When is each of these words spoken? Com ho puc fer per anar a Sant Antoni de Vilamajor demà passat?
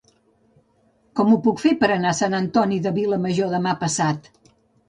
Com 1.19 1.29
ho 1.33 1.37
puc 1.47 1.61
fer 1.65 1.73
per 1.83 1.91
anar 1.97 2.13
a 2.13 2.19
Sant 2.21 2.39
Antoni 2.39 2.81
de 2.87 2.95
Vilamajor 2.99 3.55
demà 3.59 3.79
passat? 3.87 4.33